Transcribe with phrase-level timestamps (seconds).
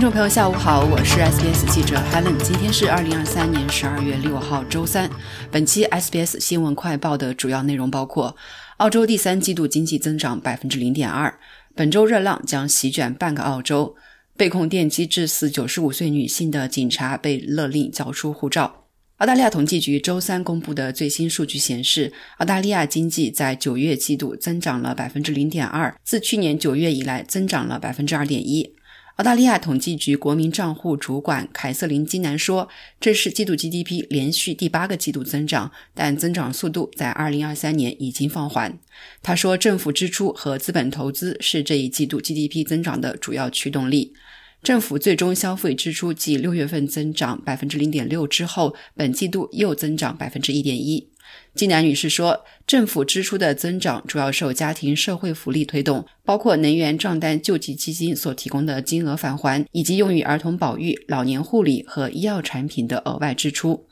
[0.00, 2.34] 听众朋友，下午好，我是 SBS 记者 Helen。
[2.42, 5.10] 今天是二零二三年十二月六号，周三。
[5.52, 8.34] 本期 SBS 新闻快报的主要内容包括：
[8.78, 11.30] 澳洲第三季度经济增长百分之零点二；
[11.74, 13.94] 本周热浪将席卷半个澳洲；
[14.38, 18.86] 被控电击致死九十五岁女性的警察被勒令交出护照。
[19.18, 28.72] 澳大利亚统计局周三公布的最新数据显示，澳大利亚经济在九月季度增长了百分之零点二，自去年九月以来增长了百分之二点一。
[29.20, 38.78] 澳大利亚统计局国民账户主管凯瑟琳·金南说：“这是季度 GDP 连续第八个季度增长，但增长速度在2023年已经放缓。”
[39.20, 44.14] 他说：“政府支出和资本投资是这一季度 GDP 增长的主要驱动力。
[44.62, 51.10] 政府最终消费支出继六月份增长百分之零点六之后，本季度又增长百分之一点一。”
[51.54, 63.86] 金南女士说：“政府支出的增长主要受家庭社会福利推动，包括能源账单救济基金所提供的金额返还，以及用于儿童保育、老年护理和医药产品的额外支出。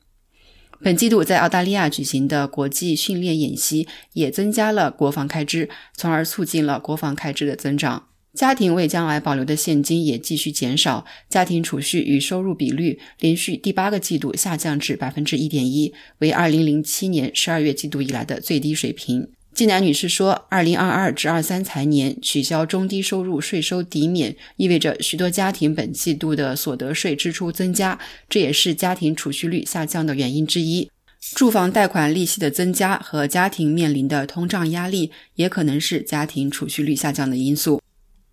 [0.81, 19.29] 本季度在澳大利亚举行的国际训练演习也增加了国防开支，从而促进了国防开支的增长。”家庭为将来保留的现金也继续减少，家庭储蓄与收入比率连续第八个季度下降至百分之一点一，为二零零七年十二月季度以来的最低水平。
[19.55, 27.99] 季南女士说，二零二二至二三财年取消中低收入税收抵免，意味着许多家庭本季度的所得税支出增加，
[28.29, 30.89] 这也是家庭储蓄率下降的原因之一。
[31.35, 37.83] 住房贷款利息的增加和家庭面临的通胀压力，也可能是家庭储蓄率下降的因素。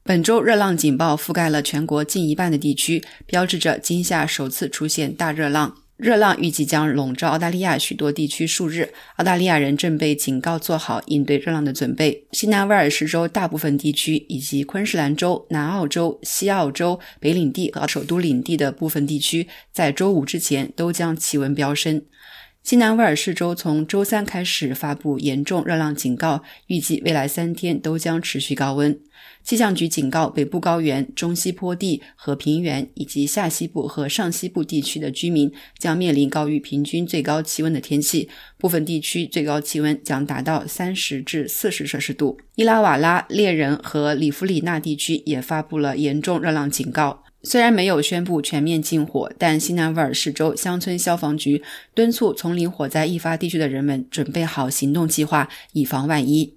[0.07, 5.75] 本周热浪警报覆盖了全国近一半的地区，标志着今夏首次出现大热浪。
[5.97, 12.27] 热浪预计将笼罩澳大利亚许多地区数日，澳大利亚人正被警告做好应对热浪的准备。
[12.33, 22.03] 新南威尔士州大部分地区以及昆士兰州、南澳洲、西澳洲、北领地和首都领地的部分地区，在周五之前都将气温飙升。
[22.65, 28.99] 新南威尔士州从周三开始发布严重热浪警告，预计未来三天都将持续高温。
[29.43, 38.27] 气象局警告北部高原、中西坡地和平原以及下西部和上西部地区的居民将面临高于平均最高气温的天气，
[38.57, 42.39] 部分地区最高气温将达到三十至四十摄氏度。
[42.55, 47.24] 伊拉瓦拉、猎人和里弗里纳地区也发布了严重热浪警告。
[47.45, 51.63] 虽然没有宣布全面禁火，但新南威尔士州乡村消防局
[51.93, 56.55] 敦促丛林火灾易发地区的人们准备好行动计划，以防万一。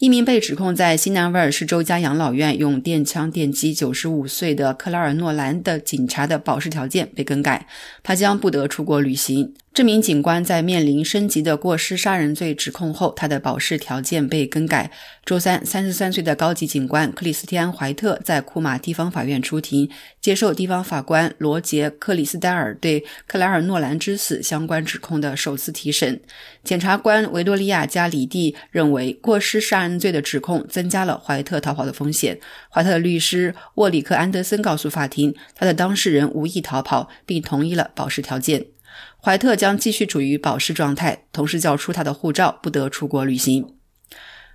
[0.00, 7.68] 一名被指控在新南威尔士州家养老院用电枪电击95岁的克拉尔·诺兰的警察的保释条件被更改，
[8.02, 9.54] 他将不得出国旅行。
[9.74, 14.88] 这名警官在面临升级的过失杀人罪指控后，他的保释条件被更改。
[15.24, 19.90] 周三，三十三岁的高级警官克里斯蒂安·怀特在库马地方法院出庭，
[20.20, 26.20] 接受地方法官罗杰·克里斯戴尔对克莱尔·诺兰之死相关指控的首次提审。
[26.62, 32.38] 检察官维多利亚·加里蒂认为，过失杀人罪的指控增加了怀特逃跑的风险。
[32.70, 38.73] 怀特的律师沃里克·安德森告诉法庭，他的当事人无意逃跑，并同意了保释条件。
[39.22, 43.74] 怀特将继续处于保释状态，同时交出他的护照，不得出国旅行。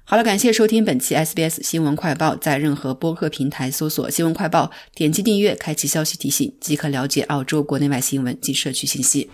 [0.04, 9.30] 好了，感谢收听本期 SBS 新闻快报，在任何播客平台搜索“新闻快报”，点击订阅，开启消息提醒，即可了解澳洲国内外新闻及社区信息。